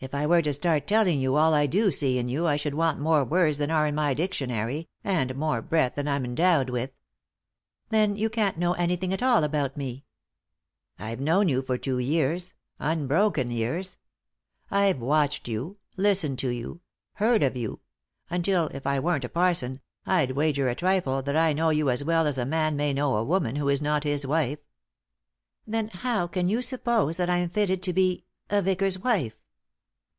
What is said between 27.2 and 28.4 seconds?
I am fitted to be—